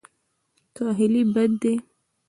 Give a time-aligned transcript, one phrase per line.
[0.75, 1.73] کاهلي بد دی.